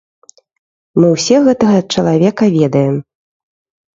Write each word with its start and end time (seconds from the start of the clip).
Мы 1.01 1.07
ўсе 1.15 1.37
гэтага 1.47 1.77
чалавека 1.97 2.43
ведаем. 2.57 2.95